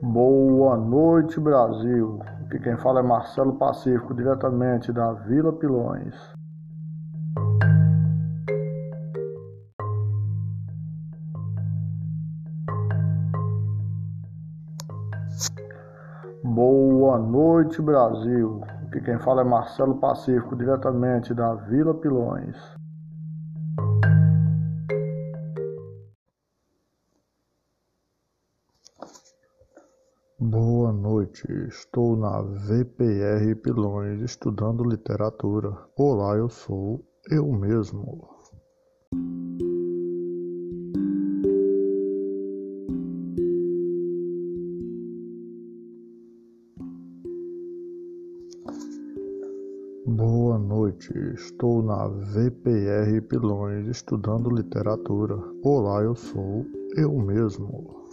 Boa 0.00 0.76
noite, 0.76 1.40
Brasil. 1.40 2.20
Aqui 2.46 2.58
quem 2.58 2.76
fala 2.76 3.00
é 3.00 3.02
Marcelo 3.02 3.54
Pacífico, 3.54 4.14
diretamente 4.14 4.92
da 4.92 5.12
Vila 5.12 5.52
Pilões. 5.52 6.14
Boa 16.44 17.18
noite, 17.18 17.82
Brasil. 17.82 18.62
Aqui 18.86 19.00
quem 19.00 19.18
fala 19.18 19.40
é 19.40 19.44
Marcelo 19.44 19.96
Pacífico, 19.96 20.54
diretamente 20.54 21.34
da 21.34 21.54
Vila 21.54 21.94
Pilões. 21.94 22.83
Boa 30.46 30.92
noite, 30.92 31.46
estou 31.68 32.14
na 32.18 32.42
VPR 32.42 33.54
Pilões 33.62 34.20
estudando 34.20 34.84
literatura. 34.84 35.74
Olá, 35.96 36.36
eu 36.36 36.50
sou 36.50 37.02
eu 37.30 37.50
mesmo. 37.50 38.28
Boa 50.06 50.58
noite, 50.58 51.10
estou 51.32 51.82
na 51.82 52.06
VPR 52.06 53.18
Pilões 53.22 53.88
estudando 53.88 54.50
literatura. 54.50 55.38
Olá, 55.62 56.02
eu 56.02 56.14
sou 56.14 56.66
eu 56.98 57.18
mesmo. 57.18 58.03